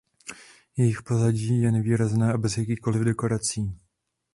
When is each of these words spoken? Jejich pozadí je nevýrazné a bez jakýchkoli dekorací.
Jejich 0.77 1.01
pozadí 1.01 1.61
je 1.61 1.71
nevýrazné 1.71 2.33
a 2.33 2.37
bez 2.37 2.57
jakýchkoli 2.57 3.05
dekorací. 3.05 3.77